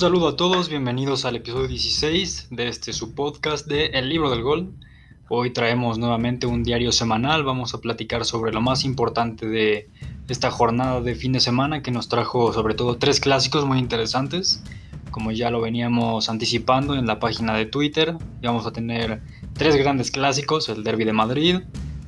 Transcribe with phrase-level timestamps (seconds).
[0.00, 4.42] saludo a todos, bienvenidos al episodio 16 de este su podcast de El Libro del
[4.42, 4.72] Gol.
[5.28, 9.90] Hoy traemos nuevamente un diario semanal, vamos a platicar sobre lo más importante de
[10.26, 14.62] esta jornada de fin de semana que nos trajo sobre todo tres clásicos muy interesantes.
[15.10, 19.20] Como ya lo veníamos anticipando en la página de Twitter, vamos a tener
[19.52, 21.56] tres grandes clásicos, el Derby de Madrid,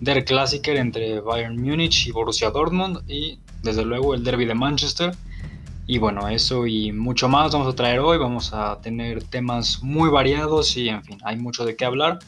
[0.01, 5.15] Der Klassiker entre Bayern Múnich y Borussia Dortmund y desde luego el Derby de Manchester
[5.93, 8.17] y bueno, eso y mucho más vamos a traer hoy.
[8.17, 12.19] Vamos a tener temas muy variados y en fin, hay mucho de qué hablar.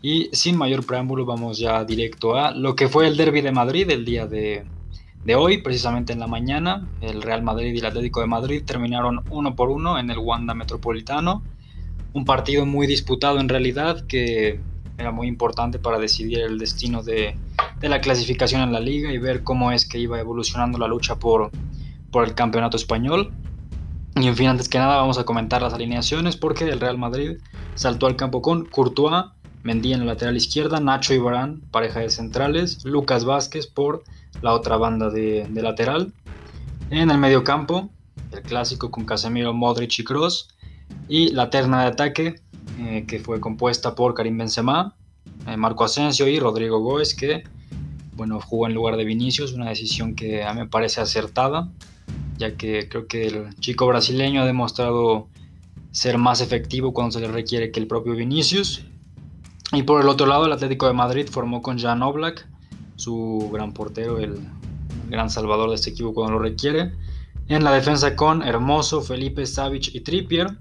[0.00, 3.90] Y sin mayor preámbulo vamos ya directo a lo que fue el Derby de Madrid
[3.90, 4.64] el día de,
[5.22, 6.88] de hoy, precisamente en la mañana.
[7.02, 10.54] El Real Madrid y el Atlético de Madrid terminaron uno por uno en el Wanda
[10.54, 11.42] Metropolitano.
[12.14, 14.60] Un partido muy disputado en realidad que
[14.96, 17.36] era muy importante para decidir el destino de,
[17.80, 21.16] de la clasificación en la liga y ver cómo es que iba evolucionando la lucha
[21.16, 21.50] por
[22.10, 23.32] por el campeonato español.
[24.16, 27.38] Y en fin, antes que nada vamos a comentar las alineaciones porque el Real Madrid
[27.74, 29.26] saltó al campo con Courtois,
[29.62, 34.02] Mendy en la lateral izquierda, Nacho y Barán, pareja de centrales, Lucas Vázquez por
[34.42, 36.12] la otra banda de, lateral.
[36.90, 37.90] En el medio campo,
[38.32, 40.48] el clásico con Casemiro, Modric y Kroos.
[41.08, 42.40] Y la terna de ataque,
[42.78, 44.96] eh, que fue compuesta por Karim Benzema,
[45.46, 47.44] eh, Marco Asensio y Rodrigo Góez, que
[48.14, 51.68] bueno, jugó en lugar de Vinicius, una decisión que a mí me parece acertada
[52.38, 55.28] ya que creo que el chico brasileño ha demostrado
[55.90, 58.84] ser más efectivo cuando se le requiere que el propio Vinicius.
[59.72, 62.48] Y por el otro lado, el Atlético de Madrid formó con Jan Oblak,
[62.96, 64.38] su gran portero, el
[65.10, 66.92] gran salvador de este equipo cuando lo requiere.
[67.48, 70.56] En la defensa con Hermoso, Felipe, Savic y Trippier.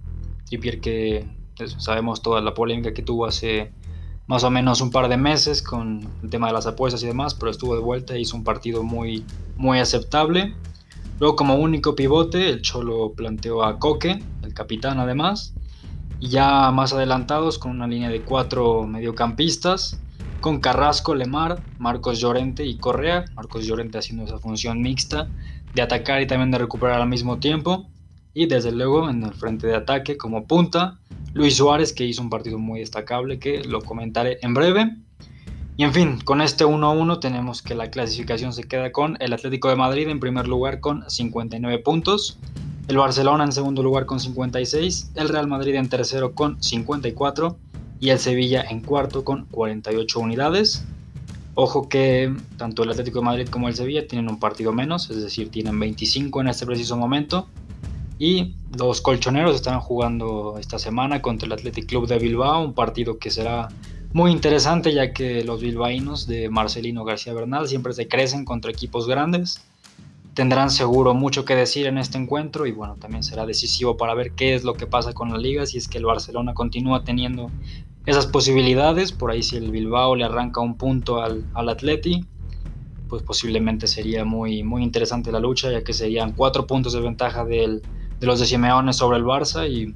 [0.46, 3.72] Trippier que pues, sabemos toda la polémica que tuvo hace
[4.26, 7.34] más o menos un par de meses con el tema de las apuestas y demás,
[7.34, 9.26] pero estuvo de vuelta e hizo un partido muy,
[9.56, 10.54] muy aceptable.
[11.20, 15.54] Luego como único pivote, el Cholo planteó a Coque, el capitán además,
[16.20, 20.00] y ya más adelantados con una línea de cuatro mediocampistas,
[20.42, 25.28] con Carrasco, Lemar, Marcos Llorente y Correa, Marcos Llorente haciendo esa función mixta
[25.74, 27.90] de atacar y también de recuperar al mismo tiempo,
[28.34, 31.00] y desde luego en el frente de ataque como punta,
[31.34, 34.96] Luis Suárez que hizo un partido muy destacable que lo comentaré en breve.
[35.80, 39.70] Y en fin, con este 1-1 tenemos que la clasificación se queda con el Atlético
[39.70, 42.40] de Madrid en primer lugar con 59 puntos,
[42.88, 47.60] el Barcelona en segundo lugar con 56, el Real Madrid en tercero con 54
[48.00, 50.84] y el Sevilla en cuarto con 48 unidades.
[51.54, 55.22] Ojo que tanto el Atlético de Madrid como el Sevilla tienen un partido menos, es
[55.22, 57.48] decir, tienen 25 en este preciso momento.
[58.18, 63.20] Y los colchoneros estarán jugando esta semana contra el Athletic Club de Bilbao, un partido
[63.20, 63.70] que será
[64.14, 69.08] muy interesante ya que los bilbaínos de Marcelino García Bernal siempre se crecen contra equipos
[69.08, 69.62] grandes.
[70.34, 74.32] Tendrán seguro mucho que decir en este encuentro y bueno, también será decisivo para ver
[74.32, 77.50] qué es lo que pasa con la liga, si es que el Barcelona continúa teniendo
[78.06, 82.24] esas posibilidades, por ahí si el Bilbao le arranca un punto al, al Atleti,
[83.10, 87.44] pues posiblemente sería muy, muy interesante la lucha, ya que serían cuatro puntos de ventaja
[87.44, 87.82] del,
[88.20, 89.96] de los de Simeone sobre el Barça y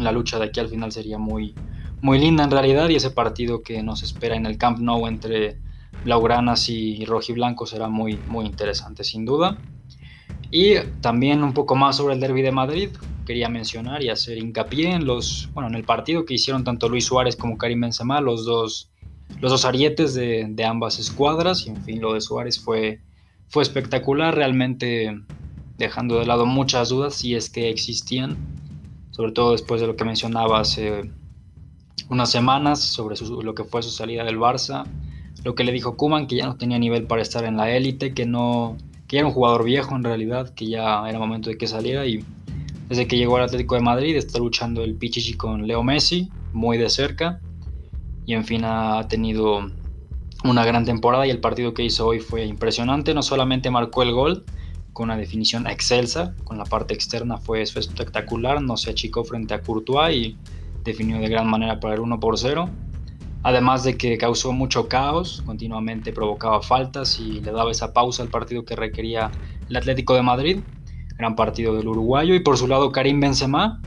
[0.00, 1.54] la lucha de aquí al final sería muy,
[2.04, 5.56] muy linda en realidad y ese partido que nos espera en el Camp Nou entre
[6.04, 9.56] Blaugranas y Rojiblanco será muy, muy interesante sin duda.
[10.50, 12.90] Y también un poco más sobre el Derby de Madrid,
[13.24, 17.06] quería mencionar y hacer hincapié en los, bueno, en el partido que hicieron tanto Luis
[17.06, 18.90] Suárez como Karim Benzema, los dos,
[19.40, 23.00] los dos arietes de, ambas escuadras y en fin lo de Suárez fue,
[23.48, 25.22] fue espectacular, realmente
[25.78, 28.36] dejando de lado muchas dudas si es que existían,
[29.10, 30.62] sobre todo después de lo que mencionaba
[32.08, 34.84] unas semanas sobre lo que fue su salida del Barça,
[35.44, 38.14] lo que le dijo Kuman, que ya no tenía nivel para estar en la élite,
[38.14, 38.76] que no
[39.06, 42.06] que era un jugador viejo en realidad, que ya era momento de que saliera.
[42.06, 42.24] Y
[42.88, 46.78] desde que llegó al Atlético de Madrid está luchando el Pichichi con Leo Messi muy
[46.78, 47.40] de cerca.
[48.26, 49.70] Y en fin ha tenido
[50.44, 54.12] una gran temporada y el partido que hizo hoy fue impresionante, no solamente marcó el
[54.12, 54.44] gol
[54.92, 59.60] con una definición excelsa, con la parte externa fue, espectacular, no se achicó frente a
[59.60, 60.34] Courtois
[60.84, 62.68] definió de gran manera para el 1 por 0.
[63.42, 68.28] Además de que causó mucho caos, continuamente provocaba faltas y le daba esa pausa al
[68.28, 69.30] partido que requería
[69.68, 70.60] el Atlético de Madrid.
[71.18, 72.34] Gran partido del uruguayo.
[72.34, 73.80] Y por su lado Karim Benzema,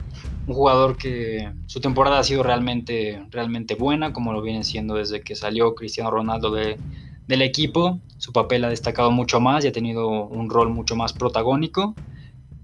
[0.45, 5.21] un jugador que su temporada ha sido realmente, realmente buena, como lo viene siendo desde
[5.21, 7.99] que salió Cristiano Ronaldo del equipo.
[8.17, 11.95] Su papel ha destacado mucho más y ha tenido un rol mucho más protagónico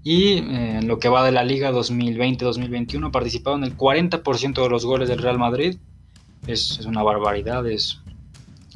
[0.04, 4.62] y eh, en lo que va de la liga 2020-2021 ha participado en el 40%
[4.62, 5.78] de los goles del Real Madrid.
[6.46, 8.00] Es, una barbaridad, es,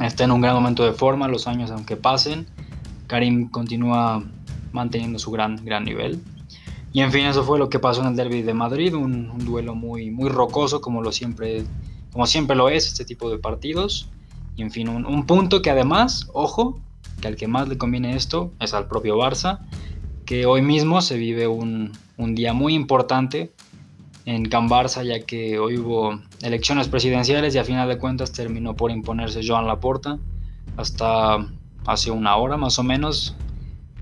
[0.01, 2.47] está en un gran momento de forma, los años aunque pasen,
[3.07, 4.25] Karim continúa
[4.73, 6.19] manteniendo su gran, gran nivel.
[6.95, 9.75] Y en fin, eso fue lo que pasó en el derby de Madrid, un, duelo
[9.75, 11.65] muy, muy rocoso como, lo siempre,
[12.11, 14.09] como siempre lo es este tipo de partidos.
[14.57, 16.81] Y en fin, un, punto que además, ojo,
[17.21, 19.61] que al que más le conviene esto es al propio Barça,
[20.29, 23.51] que hoy mismo se vive un, un día muy importante
[24.27, 28.77] en Can Barça, ya que hoy hubo elecciones presidenciales y a final de cuentas terminó
[28.77, 30.19] por imponerse Joan Laporta.
[30.77, 31.49] Hasta
[31.87, 33.37] hace una hora más o menos,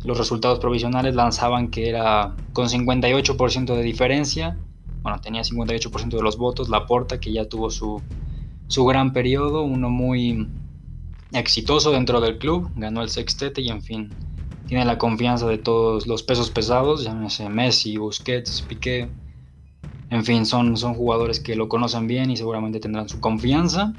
[0.03, 4.59] los resultados provisionales lanzaban que era con 58% de diferencia,
[5.03, 8.03] bueno, tenía 58% de los votos, Laporta, que ya tuvo su,
[8.67, 10.49] su gran periodo, uno muy
[11.31, 14.11] exitoso dentro del club, ganó el sextete y en fin,
[14.67, 19.09] tiene la confianza de todos los pesos pesados, llámese Messi, Busquets, Piqué,
[20.11, 23.93] en fin, son, son jugadores que lo conocen bien y seguramente tendrán su confianza.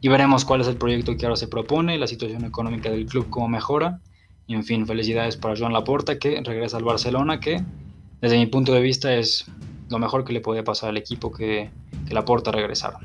[0.00, 3.26] Y veremos cuál es el proyecto que ahora se propone, la situación económica del club,
[3.30, 4.00] cómo mejora.
[4.46, 7.62] Y en fin, felicidades para Joan Laporta que regresa al Barcelona, que
[8.20, 9.44] desde mi punto de vista es
[9.90, 11.70] lo mejor que le puede pasar al equipo que,
[12.08, 12.98] que Laporta regresara.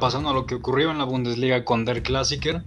[0.00, 2.62] Pasando a lo que ocurrió en la Bundesliga con Der Klassiker,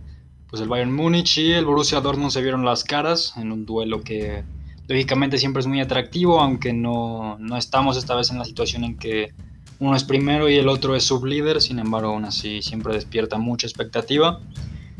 [0.49, 4.01] pues el Bayern Múnich y el Borussia Dortmund se vieron las caras en un duelo
[4.01, 4.43] que
[4.87, 8.97] lógicamente siempre es muy atractivo, aunque no, no estamos esta vez en la situación en
[8.97, 9.33] que
[9.79, 13.67] uno es primero y el otro es sublíder, sin embargo aún así siempre despierta mucha
[13.67, 14.39] expectativa.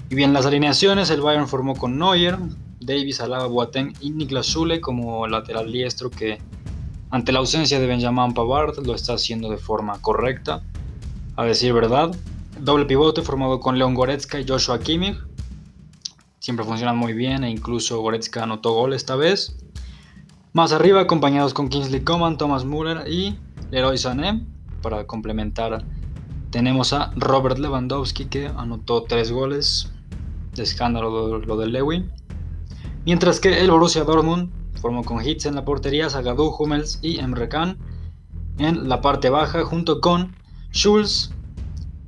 [0.10, 2.38] Y bien, las alineaciones, el Bayern formó con Neuer,
[2.82, 6.40] Davis, Alaba, Boateng y Niklas Zule como lateral diestro que
[7.12, 10.64] ante la ausencia de Benjamin Pavard lo está haciendo de forma correcta
[11.36, 12.16] a decir verdad.
[12.60, 15.18] Doble pivote formado con Leon Goretzka y Joshua Kimmich.
[16.40, 19.58] Siempre funcionan muy bien e incluso Goretzka anotó gol esta vez.
[20.52, 23.38] Más arriba acompañados con Kingsley Coman, Thomas Müller y
[23.72, 24.46] Leroy Sané.
[24.82, 25.84] Para complementar
[26.52, 29.92] tenemos a Robert Lewandowski que anotó tres goles.
[30.54, 32.12] De escándalo lo de Lewin.
[33.06, 37.50] Mientras que el Borussia Dortmund formó con hits en la portería, Zagadou, Hummels y Emre
[37.50, 37.78] Can
[38.60, 40.36] en la parte baja junto con
[40.74, 41.30] Schulz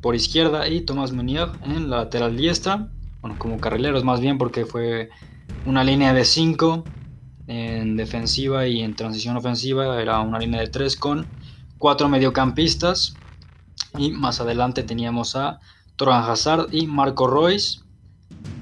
[0.02, 2.90] por izquierda y Thomas Meunier en la lateral diestra.
[3.22, 5.10] Bueno, como carrileros más bien porque fue
[5.66, 6.84] una línea de 5
[7.48, 10.02] en defensiva y en transición ofensiva.
[10.02, 11.28] Era una línea de 3 con
[11.78, 13.16] 4 mediocampistas.
[13.98, 15.60] Y más adelante teníamos a
[15.96, 17.82] Torgan Hazard y Marco Royce.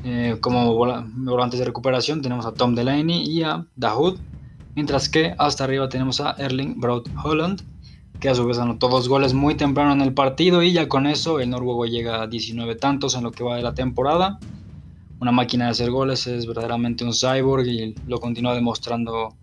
[0.04, 4.20] Eh, como volantes de recuperación tenemos a Tom Delaney y a Dahoud.
[4.76, 7.73] Mientras que hasta arriba tenemos a Erling Braut Holland
[8.24, 11.08] que a su vez anotó dos goles muy temprano en el partido y ya con
[11.08, 14.40] eso el noruego llega a 19 tantos en lo que va de la temporada.
[15.20, 19.36] Una máquina de hacer goles es verdaderamente un cyborg y lo continúa demostrando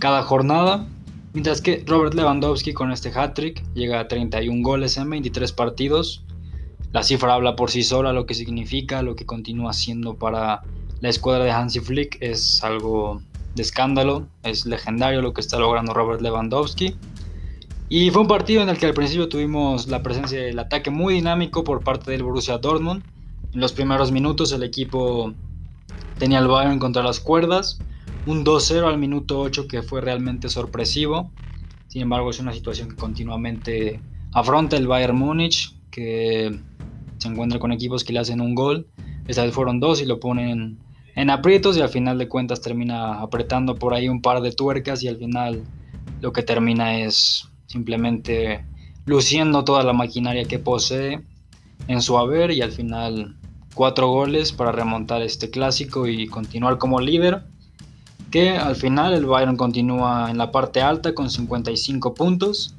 [0.00, 0.84] cada jornada.
[1.32, 6.24] Mientras que Robert Lewandowski con este hat-trick llega a 31 goles en 23 partidos.
[6.90, 10.62] La cifra habla por sí sola, lo que significa, lo que continúa siendo para
[11.00, 13.22] la escuadra de Hansi Flick es algo
[13.54, 16.96] de escándalo, es legendario lo que está logrando Robert Lewandowski.
[17.96, 21.14] Y fue un partido en el que al principio tuvimos la presencia del ataque muy
[21.14, 23.04] dinámico por parte del Borussia Dortmund.
[23.52, 25.32] En los primeros minutos el equipo
[26.18, 27.78] tenía el Bayern contra las cuerdas.
[28.26, 31.30] Un 2-0 al minuto 8 que fue realmente sorpresivo.
[31.86, 34.00] Sin embargo es una situación que continuamente
[34.32, 36.50] afronta el Bayern Múnich, que
[37.18, 38.88] se encuentra con equipos que le hacen un gol.
[39.28, 40.78] Esta vez fueron dos y lo ponen
[41.14, 45.00] en aprietos y al final de cuentas termina apretando por ahí un par de tuercas
[45.04, 45.62] y al final
[46.20, 48.64] lo que termina es simplemente
[49.06, 51.22] luciendo toda la maquinaria que posee
[51.88, 53.36] en su haber y al final
[53.74, 57.42] cuatro goles para remontar este clásico y continuar como líder
[58.30, 62.74] que al final el Bayern continúa en la parte alta con 55 puntos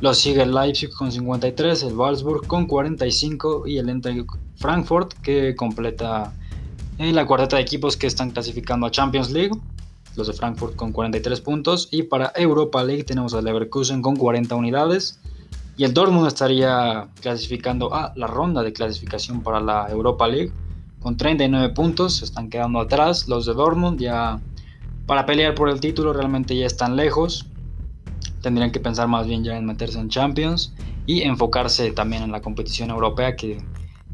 [0.00, 5.54] lo sigue el Leipzig con 53 el Wolfsburg con 45 y el Eintracht Frankfurt que
[5.56, 6.32] completa
[6.98, 9.52] en la cuarteta de equipos que están clasificando a Champions League
[10.16, 11.88] los de Frankfurt con 43 puntos.
[11.90, 15.20] Y para Europa League tenemos a Leverkusen con 40 unidades.
[15.76, 20.52] Y el Dortmund estaría clasificando a la ronda de clasificación para la Europa League
[21.00, 22.16] con 39 puntos.
[22.16, 24.00] Se están quedando atrás los de Dortmund.
[24.00, 24.40] Ya
[25.06, 27.46] para pelear por el título realmente ya están lejos.
[28.40, 30.72] Tendrían que pensar más bien ya en meterse en Champions
[31.04, 33.58] y enfocarse también en la competición europea que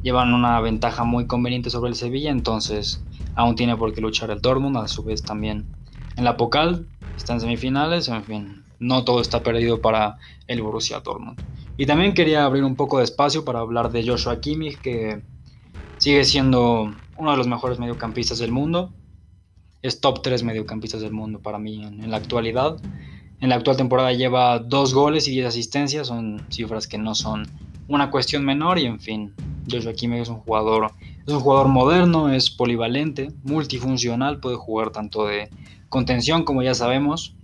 [0.02, 2.30] llevan una ventaja muy conveniente sobre el Sevilla.
[2.30, 3.04] Entonces
[3.36, 4.78] aún tiene por qué luchar el Dortmund.
[4.78, 5.66] A su vez también
[6.16, 11.00] en la Pocal, está en semifinales, en fin, no todo está perdido para el Borussia
[11.00, 11.40] Dortmund.
[11.76, 15.22] Y también quería abrir un poco de espacio para hablar de Joshua Kimmich, que
[15.98, 18.92] sigue siendo uno de los mejores mediocampistas del mundo.
[19.80, 22.76] Es top 3 mediocampistas del mundo para mí en, la actualidad.
[23.40, 27.48] En la actual temporada lleva dos goles y 10 asistencias, son cifras que no son
[27.88, 29.34] una cuestión menor y en fin,
[29.70, 30.92] Joshua Kimmich es un jugador
[31.26, 35.50] es un jugador moderno, es polivalente, multifuncional, puede jugar tanto de
[35.88, 37.34] contención como ya sabemos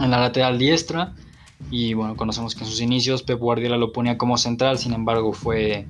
[0.00, 1.14] en la lateral diestra
[1.70, 5.32] y bueno, conocemos que en sus inicios Pep Guardiola lo ponía como central, sin embargo
[5.32, 5.86] fue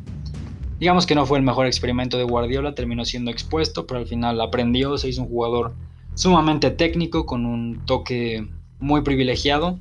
[0.79, 4.41] digamos que no fue el mejor experimento de Guardiola, terminó siendo expuesto, pero al final
[4.41, 5.75] aprendió, se hizo un jugador
[6.15, 8.49] sumamente técnico con un toque
[8.79, 9.79] muy privilegiado.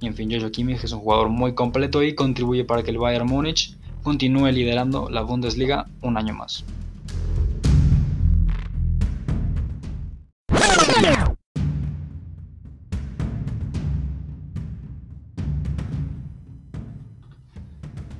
[0.00, 2.98] Y en fin, Joshua Kimmich es un jugador muy completo y contribuye para que el
[2.98, 6.64] Bayern Múnich continúe liderando la Bundesliga un año más.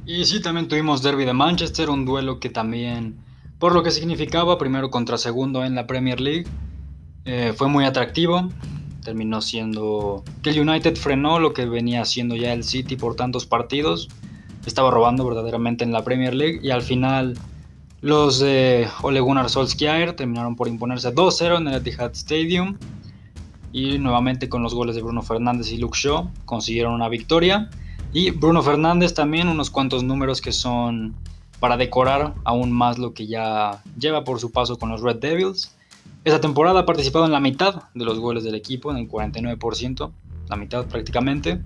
[0.05, 3.21] Y sí, también tuvimos Derby de Manchester, un duelo que también,
[3.61, 6.47] por lo que significaba, primero contra segundo en la Premier League,
[7.25, 8.49] eh, fue muy atractivo
[9.05, 13.47] terminó siendo que el United frenó lo que venía haciendo ya el City por tantos
[13.47, 14.09] partidos.
[14.67, 17.39] Estaba robando verdaderamente en la Premier League y al final
[18.03, 19.23] los de Ole
[20.13, 22.77] terminaron por imponerse 2-0 en el Etihad Stadium
[23.73, 27.71] y nuevamente con los goles de Bruno Fernández y Luke Shaw consiguieron una victoria.
[28.13, 31.15] Y Bruno Fernández también unos cuantos números que son
[31.61, 35.75] para decorar aún más lo que ya lleva por su paso con los Red Devils.
[36.25, 40.11] Esta temporada ha participado en la mitad de los goles del equipo, en el 49%,
[40.49, 41.61] la mitad prácticamente.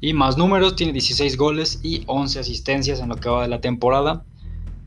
[0.00, 3.60] Y más números, tiene 16 goles y 11 asistencias en lo que va de la
[3.60, 4.24] temporada.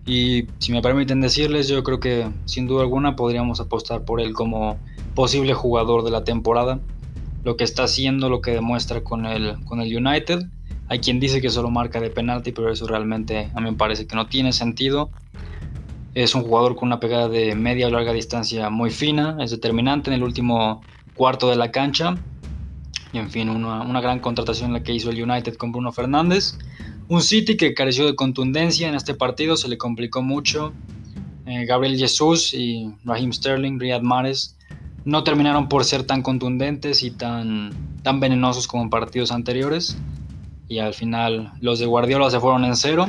[0.06, 4.34] Y si me permiten decirles, yo creo que sin duda alguna podríamos apostar por él
[4.34, 4.78] como
[5.16, 6.80] posible jugador de la temporada.
[7.44, 10.46] Lo que está haciendo, lo que demuestra con el, con el United.
[10.88, 14.08] Hay quien dice que solo marca de penalti, pero eso realmente a mí me parece
[14.08, 15.10] que no tiene sentido.
[16.14, 20.10] Es un jugador con una pegada de media o larga distancia muy fina, es determinante
[20.10, 20.82] en el último
[21.16, 22.16] cuarto de la cancha.
[23.14, 26.58] Y en fin, una, gran contratación la que hizo el United con Bruno Fernández.
[27.08, 30.74] Un City que careció de contundencia en este partido, se le complicó mucho.
[31.46, 34.58] Eh, Gabriel Jesús y Raheem Sterling, Riyad Mahrez,
[35.06, 37.72] no terminaron por ser tan contundentes y tan,
[38.04, 39.98] tan venenosos como en partidos anteriores.
[40.68, 43.08] Y al final los de Guardiola se fueron en cero.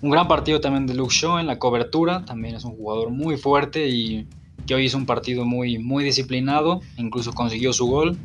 [0.00, 3.36] Un gran partido también de Luke Shaw en la cobertura, también es un jugador muy
[3.36, 4.26] fuerte y
[4.66, 8.16] que hoy hizo un partido muy, muy disciplinado, incluso consiguió su gol.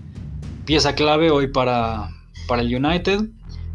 [0.69, 2.11] Pieza clave hoy para,
[2.47, 3.21] para el United.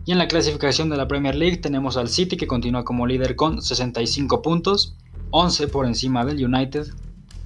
[0.07, 3.35] Y en la clasificación de la Premier League tenemos al City que continúa como líder
[3.35, 4.95] con 65 puntos,
[5.31, 6.87] 11 por encima del United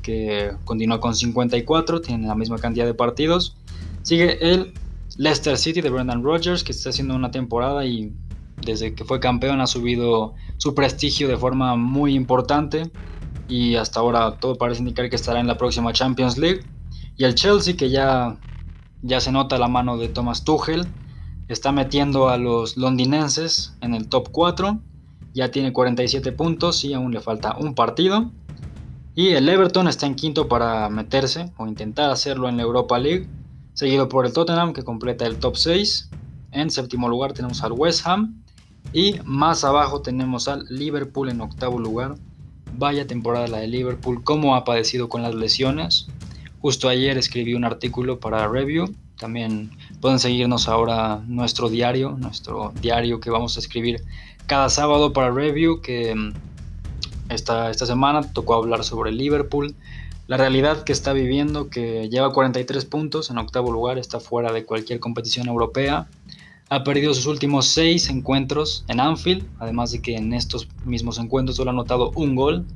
[0.02, 3.56] que continúa con 54, tiene la misma cantidad de partidos.
[4.02, 4.74] Sigue el
[5.16, 8.12] Leicester City de Brendan Rodgers que está haciendo una temporada y
[8.60, 12.90] desde que fue campeón ha subido su prestigio de forma muy importante
[13.48, 16.60] y hasta ahora todo parece indicar que estará en la próxima Champions League.
[17.16, 18.36] Y el Chelsea que ya,
[19.02, 20.86] ya se nota la mano de Thomas Tuchel,
[21.48, 24.78] está metiendo a los londinenses en el top 4,
[25.34, 28.30] ya tiene 47 puntos y aún le falta un partido.
[29.14, 33.28] Y el Everton está en quinto para meterse o intentar hacerlo en la Europa League,
[33.74, 36.10] seguido por el Tottenham que completa el top 6.
[36.52, 38.42] En séptimo lugar tenemos al West Ham
[38.92, 42.14] y más abajo tenemos al Liverpool en octavo lugar.
[42.76, 46.06] Vaya temporada la de Liverpool, cómo ha padecido con las lesiones.
[46.60, 48.94] Justo ayer escribí un artículo para Review.
[49.18, 54.02] También pueden seguirnos ahora nuestro diario, nuestro diario que vamos a escribir
[54.46, 56.32] cada sábado para Review, que mm,
[57.28, 59.74] esta, esta semana tocó hablar sobre Liverpool,
[60.26, 64.64] la realidad que está viviendo, que lleva 43 puntos en octavo lugar, está fuera de
[64.64, 66.06] cualquier competición europea
[66.70, 71.56] ha perdido sus últimos seis encuentros en Anfield, además de que en estos mismos encuentros
[71.56, 72.66] solo ha anotado un gol.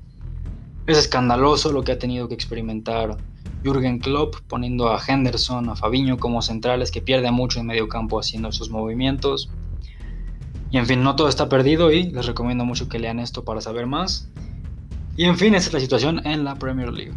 [0.87, 3.19] Es escandaloso lo que ha tenido que experimentar
[3.63, 8.19] Jürgen Klopp poniendo a Henderson, a Fabiño como centrales que pierde mucho en medio campo
[8.19, 9.51] haciendo sus movimientos.
[10.71, 13.61] Y en fin, no todo está perdido y les recomiendo mucho que lean esto para
[13.61, 14.31] saber más.
[15.17, 17.15] Y en fin, esa es la situación en la Premier League.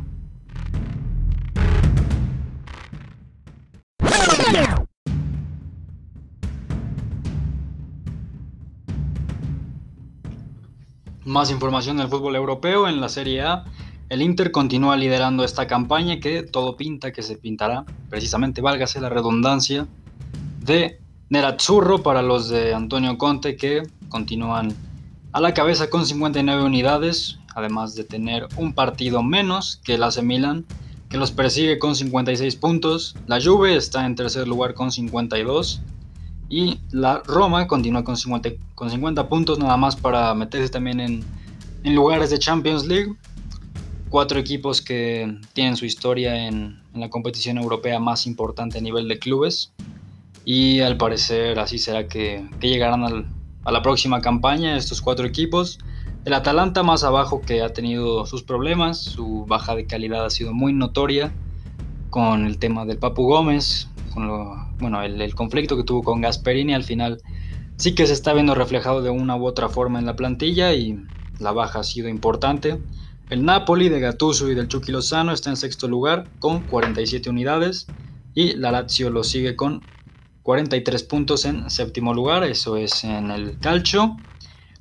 [11.24, 13.66] Más información del fútbol europeo en la Serie A.
[14.10, 19.10] El Inter continúa liderando esta campaña que todo pinta que se pintará, precisamente válgase la
[19.10, 19.88] redundancia,
[20.62, 24.74] de Nerazzurro para los de Antonio Conte que continúan
[25.32, 30.22] a la cabeza con 59 unidades, además de tener un partido menos que el AC
[30.22, 30.66] Milan,
[31.10, 33.16] que los persigue con 56 puntos.
[33.28, 35.82] La Juve está en tercer lugar con 52
[36.50, 41.24] y la Roma continúa con 50, con 50 puntos nada más para meterse también en,
[41.84, 43.14] en, lugares de Champions League.
[44.10, 49.08] Cuatro equipos que tienen su historia en, en, la competición europea más importante a nivel
[49.08, 49.74] de clubes.
[50.46, 53.04] Y al parecer así será que, llegarán
[53.64, 55.80] a la próxima campaña estos cuatro equipos.
[56.26, 60.54] El Atalanta más abajo que ha tenido sus problemas, su baja de calidad ha sido
[60.54, 61.32] muy notoria
[62.10, 64.28] con el tema del Papu Gómez, con
[64.80, 67.22] bueno, el, conflicto que tuvo con Gasperini al final
[67.78, 71.00] sí que se está viendo reflejado de una u otra forma en la plantilla y
[71.40, 72.80] la baja ha sido importante.
[73.30, 77.88] El Napoli de Gattuso y del Chucky Lozano está en sexto lugar con 47 unidades
[78.36, 79.82] y la Lazio lo sigue con
[80.44, 84.16] 43 puntos en séptimo lugar, eso es en el calcio.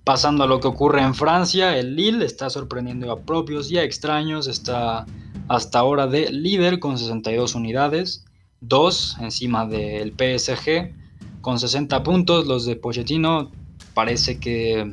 [0.05, 3.83] Pasando a lo que ocurre en Francia, el Lille está sorprendiendo a propios y a
[3.83, 5.07] extraños, está
[5.49, 8.27] hasta ahora de líder con 62 unidades,
[8.61, 10.93] 2 encima del PSG
[11.41, 12.47] con 60 puntos.
[12.47, 13.51] Los de Pochettino
[13.95, 14.93] parece que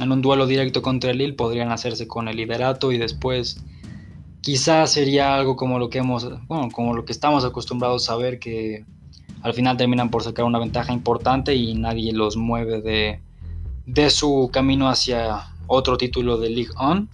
[0.00, 3.62] en un duelo directo contra el Lille podrían hacerse con el liderato y después
[4.40, 8.38] quizás sería algo como lo que hemos, bueno, como lo que estamos acostumbrados a ver
[8.38, 8.84] que
[9.42, 13.20] al final terminan por sacar una ventaja importante y nadie los mueve de,
[13.86, 17.08] de su camino hacia otro título de League On.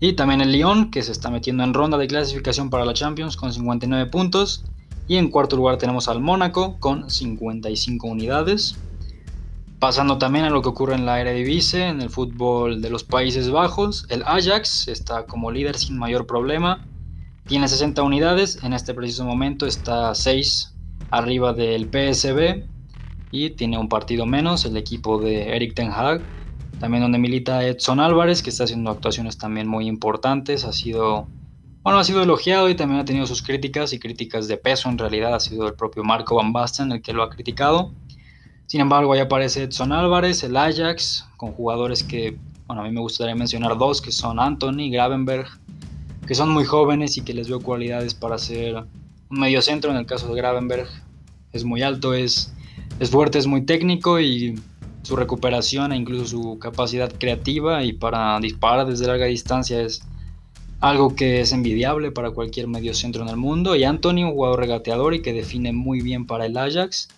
[0.00, 3.36] Y también el Lyon, que se está metiendo en ronda de clasificación para la Champions
[3.36, 4.64] con 59 puntos.
[5.08, 8.78] Y en cuarto lugar tenemos al Mónaco con 55 unidades.
[9.78, 13.50] Pasando también a lo que ocurre en la Eredivisie, en el fútbol de los Países
[13.50, 16.88] Bajos, el Ajax está como líder sin mayor problema.
[17.46, 20.76] Tiene 60 unidades, en este preciso momento está 6
[21.10, 22.68] arriba del PSB
[23.30, 26.28] y tiene un partido menos el equipo de Eric Ten Hag
[26.78, 30.64] también donde milita Edson Álvarez, que está haciendo actuaciones también muy importantes.
[30.64, 31.32] Ha sido,
[31.82, 34.88] bueno, ha sido elogiado y también ha tenido sus críticas y críticas de peso.
[34.88, 37.96] En realidad ha sido el propio Marco Van Basten el que lo ha criticado.
[38.68, 43.00] Sin embargo, ahí aparece Edson Álvarez, el Ajax, con jugadores que, bueno, a mí me
[43.00, 45.46] gustaría mencionar dos, que son Anthony, Gravenberg,
[46.26, 48.76] que son muy jóvenes y que les veo cualidades para ser
[49.30, 49.90] un medio centro.
[49.90, 50.86] En el caso de Gravenberg
[51.54, 52.52] es muy alto, es,
[53.00, 54.60] es fuerte, es muy técnico y
[55.02, 60.02] su recuperación e incluso su capacidad creativa y para disparar desde larga distancia es
[60.80, 63.76] algo que es envidiable para cualquier medio centro en el mundo.
[63.76, 67.08] Y Anthony, un jugador regateador y que define muy bien para el Ajax.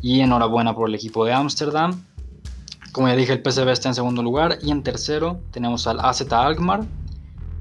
[0.00, 2.02] Y enhorabuena por el equipo de Ámsterdam.
[2.92, 4.58] Como ya dije, el PSV está en segundo lugar.
[4.62, 6.84] Y en tercero tenemos al AZ Alkmaar,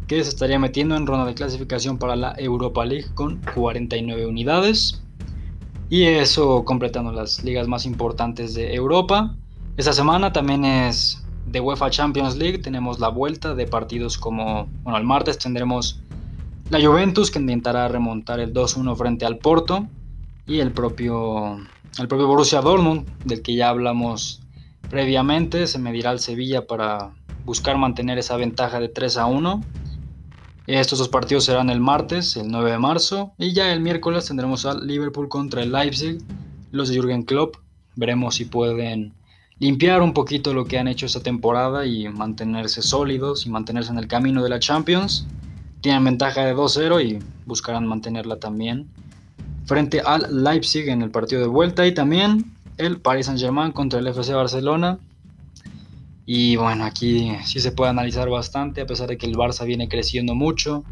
[0.08, 5.02] que se estaría metiendo en ronda de clasificación para la Europa League con 49 unidades.
[5.90, 9.36] Y eso completando las ligas más importantes de Europa.
[9.78, 12.60] Esta semana también es de UEFA Champions League.
[12.60, 16.00] Tenemos la vuelta de partidos como, bueno, el martes tendremos
[16.70, 19.88] la Juventus que intentará remontar el 2-1 frente al Porto
[20.48, 21.60] y el propio,
[21.98, 24.42] el propio Borussia Dortmund, del que ya hablamos
[24.90, 27.14] previamente, se medirá al Sevilla para
[27.46, 29.64] buscar mantener esa ventaja de 3 a 1.
[30.68, 34.66] Estos dos partidos serán el martes, el 9 de marzo, y ya el miércoles tendremos
[34.66, 36.18] al Liverpool contra el Leipzig,
[36.72, 37.58] los de Jürgen Klopp.
[37.96, 39.14] Veremos si pueden
[39.60, 44.00] limpiar un poquito lo que han hecho esta temporada y mantenerse sólidos y mantenerse en
[44.00, 45.28] el camino de la Champions.
[45.80, 48.90] Tienen ventaja de 2-0 y buscarán mantenerla también
[49.66, 54.08] frente al Leipzig en el partido de vuelta y también el Paris Saint-Germain contra el
[54.08, 55.00] FC Barcelona.
[56.26, 59.88] Y bueno, aquí sí se puede analizar bastante, a pesar de que el Barça viene
[59.88, 60.84] creciendo mucho,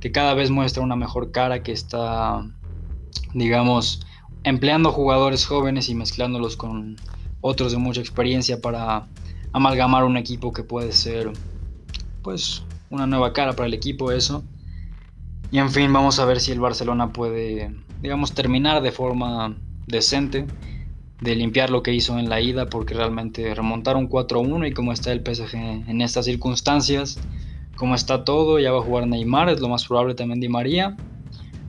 [0.00, 2.46] que cada vez muestra una mejor cara, que está,
[3.32, 4.06] digamos,
[4.44, 6.96] empleando jugadores jóvenes y mezclándolos con
[7.40, 9.06] otros de mucha experiencia para
[9.52, 11.32] amalgamar un equipo que puede ser
[12.22, 14.44] pues una nueva cara para el equipo eso.
[15.50, 19.56] Y en fin, vamos a ver si el Barcelona puede, digamos, terminar de forma
[19.86, 20.46] decente,
[21.20, 25.12] de limpiar lo que hizo en la ida, porque realmente remontaron 4-1 y como está
[25.12, 27.18] el PSG en estas circunstancias,
[27.76, 30.96] como está todo, ya va a jugar Neymar, es lo más probable también Di María.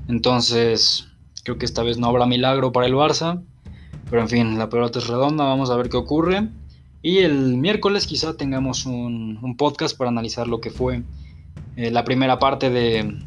[0.08, 1.08] Entonces,
[1.44, 3.42] creo que esta vez no habrá milagro para el Barça.
[4.10, 6.50] Pero en fin, la pelota es redonda, vamos a ver qué ocurre.
[7.02, 11.04] Y el miércoles quizá tengamos un, podcast para analizar lo que fue
[11.76, 13.18] eh, la primera parte de,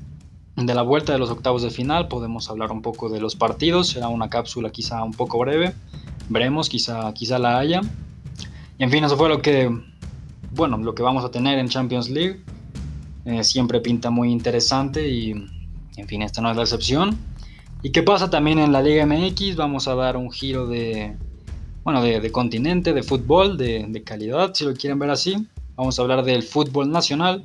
[0.66, 2.08] la vuelta de los octavos de final.
[2.08, 5.74] Podemos hablar un poco de los partidos, será una cápsula quizá un poco breve.
[6.28, 7.80] Veremos, quizá, quizá la haya.
[8.78, 9.70] Y en fin, eso fue lo que,
[10.52, 12.40] bueno, lo que vamos a tener en Champions League.
[13.24, 15.32] Eh, siempre pinta muy interesante y,
[15.96, 17.18] en fin, esta no es la excepción.
[17.82, 19.56] ¿Y qué pasa también en la Liga MX?
[19.56, 21.16] Vamos a dar un giro de,
[21.82, 25.46] bueno, de, continente, de fútbol, de, calidad, si lo quieren ver así.
[25.76, 27.44] Vamos a hablar del fútbol nacional,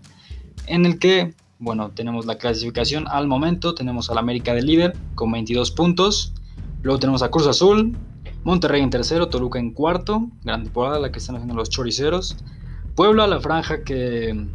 [0.68, 3.76] en el que, bueno, tenemos la clasificación al momento.
[3.76, 6.34] Tenemos al América de líder con 22 puntos.
[6.82, 7.98] Luego tenemos a Cruz Azul,
[8.44, 10.28] Monterrey en tercero, Toluca en cuarto.
[10.44, 12.38] Gran temporada la que están haciendo los choriceros.
[12.96, 14.48] Puebla, la franja que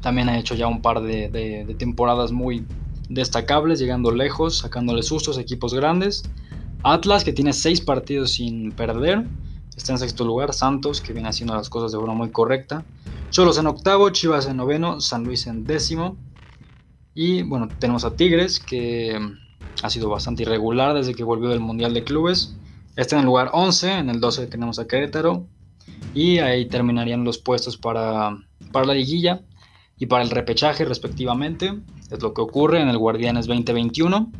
[0.00, 2.64] también ha hecho ya un par de temporadas muy
[3.08, 6.24] destacables, llegando lejos, sacándole sustos a equipos grandes.
[6.82, 9.26] Atlas, que tiene seis partidos sin perder,
[9.76, 10.52] está en sexto lugar.
[10.52, 12.84] Santos, que viene haciendo las cosas de forma muy correcta.
[13.30, 16.16] Cholos en octavo, Chivas en noveno, San Luis en décimo.
[17.14, 19.18] Y bueno, tenemos a Tigres, que
[19.82, 22.54] ha sido bastante irregular desde que volvió del Mundial de Clubes.
[22.96, 25.46] Está en el lugar 11, en el 12 tenemos a Querétaro.
[26.14, 28.36] Y ahí terminarían los puestos para,
[28.70, 29.40] para la liguilla
[29.98, 31.72] y para el repechaje respectivamente.
[32.10, 34.30] Es lo que ocurre en el Guardianes 2021.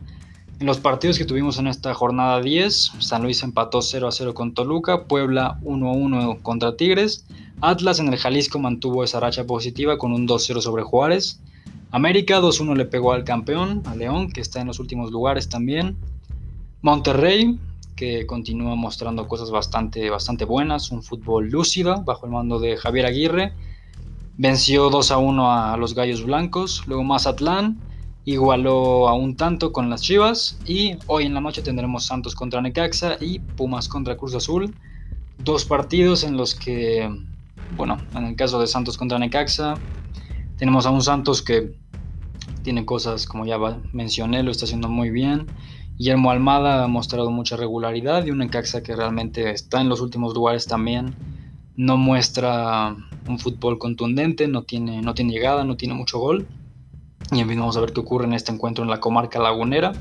[0.61, 4.35] En los partidos que tuvimos en esta jornada 10, San Luis empató 0 a 0
[4.35, 7.27] con Toluca, Puebla 1 a 1 contra Tigres,
[7.61, 11.41] Atlas en el Jalisco mantuvo esa racha positiva con un 2 0 sobre Juárez,
[11.91, 15.49] América 2 1 le pegó al campeón, a León, que está en los últimos lugares
[15.49, 15.97] también,
[16.81, 17.59] Monterrey,
[17.97, 23.07] que continúa mostrando cosas bastante, bastante buenas, un fútbol lúcido bajo el mando de Javier
[23.07, 23.53] Aguirre,
[24.39, 27.79] venció 2 a 1 a los Gallos Blancos, luego Mazatlán,
[28.25, 32.61] igualó a un tanto con las Chivas y hoy en la noche tendremos Santos contra
[32.61, 34.75] Necaxa y Pumas contra Cruz Azul.
[35.39, 37.11] Dos partidos en los que,
[37.77, 39.75] bueno, en el caso de Santos contra Necaxa,
[40.57, 41.75] tenemos a un Santos que
[42.63, 43.59] tiene cosas, como ya
[43.93, 45.47] mencioné, lo está haciendo muy bien.
[45.99, 50.33] Guillermo Almada ha mostrado mucha regularidad y un Necaxa que realmente está en los últimos
[50.35, 51.17] lugares también.
[51.75, 52.95] No muestra
[53.27, 56.47] un fútbol contundente, no tiene, no tiene llegada, no tiene mucho gol
[57.31, 59.93] y en fin, vamos a ver qué ocurre en este encuentro en la comarca lagunera.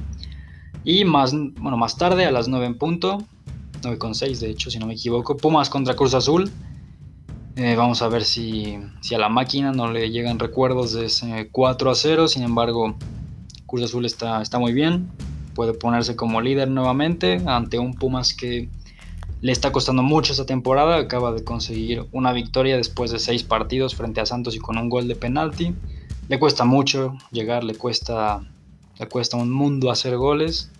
[0.83, 3.19] Y más, bueno, más tarde, a las 9 en punto,
[3.83, 6.51] 9 con 6 de hecho, si no me equivoco, Pumas contra Cruz Azul.
[7.55, 11.49] Eh, vamos a ver si, si, a la máquina no le llegan recuerdos de ese
[11.51, 12.27] 4 a 0.
[12.27, 12.95] Sin embargo,
[13.67, 15.09] Cruz Azul está, está muy bien.
[15.53, 18.69] Puede ponerse como líder nuevamente ante un Pumas que
[19.41, 20.97] le está costando mucho esta temporada.
[20.97, 24.89] Acaba de conseguir una victoria después de 6 partidos frente a Santos y con un
[24.89, 25.75] gol de penalti.
[26.27, 28.41] Le cuesta mucho llegar, le cuesta,
[28.99, 30.71] le cuesta un mundo hacer goles.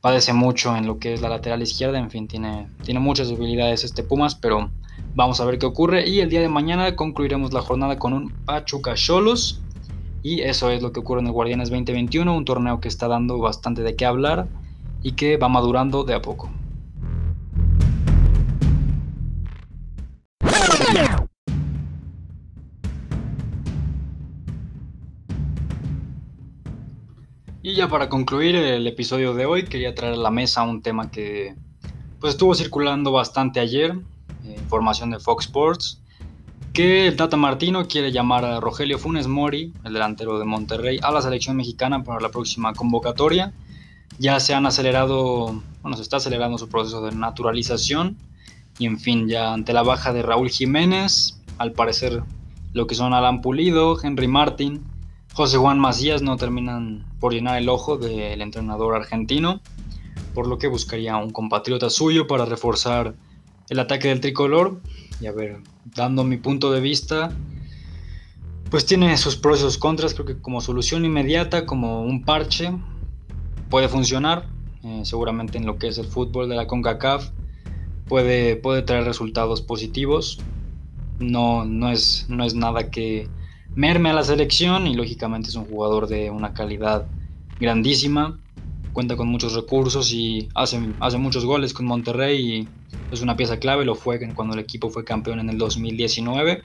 [0.00, 3.84] Padece mucho en lo que es la lateral izquierda, en fin, tiene, tiene muchas debilidades
[3.84, 4.70] este Pumas, pero
[5.14, 6.08] vamos a ver qué ocurre.
[6.08, 9.60] Y el día de mañana concluiremos la jornada con un Pachuca Cholos.
[10.24, 13.38] Y eso es lo que ocurre en el Guardianes 2021, un torneo que está dando
[13.38, 14.48] bastante de qué hablar
[15.02, 16.48] y que va madurando de a poco.
[27.64, 31.12] Y ya para concluir el episodio de hoy, quería traer a la mesa un tema
[31.12, 31.54] que
[32.18, 33.96] pues estuvo circulando bastante ayer,
[34.44, 36.00] eh, información de Fox Sports,
[36.72, 41.12] que el Tata Martino quiere llamar a Rogelio Funes Mori, el delantero de Monterrey, a
[41.12, 43.52] la selección mexicana para la próxima convocatoria.
[44.18, 48.16] Ya se han acelerado, bueno, se está acelerando su proceso de naturalización
[48.76, 52.24] y en fin, ya ante la baja de Raúl Jiménez, al parecer
[52.72, 54.82] lo que son Alan Pulido, Henry Martin,
[55.34, 59.60] José Juan Macías no terminan por llenar el ojo del entrenador argentino,
[60.34, 63.14] por lo que buscaría un compatriota suyo para reforzar
[63.70, 64.80] el ataque del tricolor.
[65.20, 67.32] Y a ver, dando mi punto de vista,
[68.70, 70.12] pues tiene sus pros y sus contras.
[70.12, 72.72] Creo que como solución inmediata, como un parche,
[73.70, 74.48] puede funcionar.
[74.84, 77.30] Eh, seguramente en lo que es el fútbol de la CONCACAF
[78.06, 80.40] puede, puede traer resultados positivos.
[81.20, 83.28] No, no, es, no es nada que
[83.74, 87.10] merme a la selección y lógicamente es un jugador de una calidad
[87.58, 88.40] grandísima,
[88.92, 92.74] cuenta con muchos recursos y hace, hace muchos goles con Monterrey y
[93.10, 96.64] es una pieza clave, lo fue cuando el equipo fue campeón en el 2019.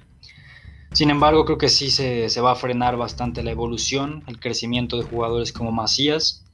[0.92, 4.98] Sin embargo, creo que sí se, se va a frenar bastante la evolución, el crecimiento
[4.98, 6.46] de jugadores como Macías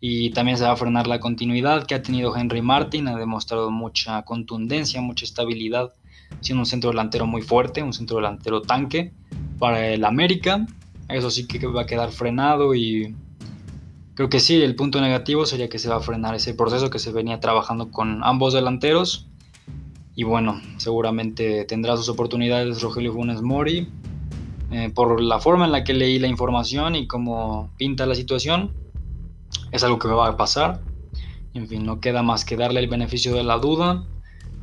[0.00, 3.70] y también se va a frenar la continuidad que ha tenido Henry Martin, ha demostrado
[3.70, 5.94] mucha contundencia, mucha estabilidad,
[6.40, 9.12] siendo un centro delantero muy fuerte, un centro delantero tanque
[9.58, 10.66] para el América.
[11.08, 13.14] Eso sí que va a quedar frenado y
[14.14, 16.98] creo que sí, el punto negativo sería que se va a frenar ese proceso que
[16.98, 19.28] se venía trabajando con ambos delanteros.
[20.14, 23.88] Y bueno, seguramente tendrá sus oportunidades Rogelio Funes Mori.
[24.70, 28.72] Eh, por la forma en la que leí la información y cómo pinta la situación,
[29.70, 30.80] es algo que va a pasar.
[31.54, 34.04] En fin, no queda más que darle el beneficio de la duda.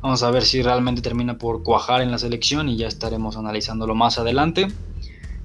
[0.02, 3.94] Vamos a ver si realmente termina por cuajar en la selección y ya estaremos analizándolo
[3.94, 4.68] más adelante.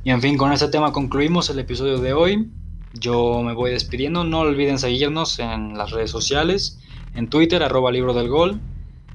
[0.05, 2.49] Y en fin, con este tema concluimos el episodio de hoy.
[2.93, 4.23] Yo me voy despidiendo.
[4.23, 6.79] No olviden seguirnos en las redes sociales,
[7.15, 8.61] en Twitter, arroba libro del gol,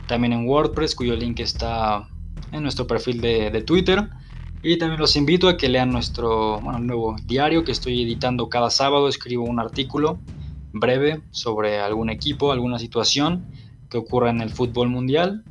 [0.07, 2.07] también en WordPress, cuyo link está
[2.53, 4.11] en nuestro perfil de, Twitter.
[4.63, 9.09] Y también los invito a que lean nuestro nuevo diario que estoy editando cada sábado.
[9.09, 10.19] Escribo un artículo
[10.75, 13.47] breve sobre algún equipo, alguna situación
[13.91, 15.45] que ocurra en el fútbol mundial.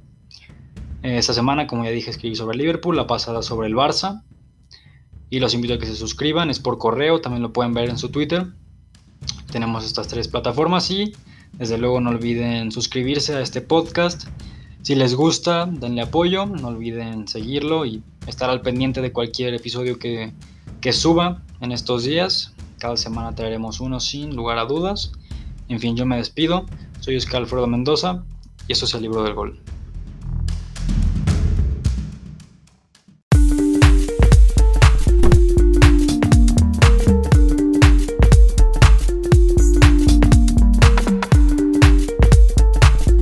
[1.04, 4.24] Esta semana, como ya dije, escribí sobre Liverpool, la pasada sobre el Barça
[5.30, 7.98] y los invito a que se suscriban, es por correo, también lo pueden ver en
[7.98, 8.48] su Twitter.
[9.52, 11.14] Tenemos estas tres plataformas y
[11.54, 14.28] Desde luego no olviden suscribirse a este podcast.
[14.82, 20.00] Si les gusta, denle apoyo, no olviden seguirlo y estar al pendiente de cualquier episodio
[20.00, 20.32] que,
[20.80, 22.54] que suba en estos días.
[22.78, 25.12] Cada semana traeremos uno sin lugar a dudas.
[25.68, 26.66] En fin, yo me despido.
[27.00, 28.24] Soy Oscar Alfredo Mendoza
[28.68, 29.60] y esto es el libro del gol.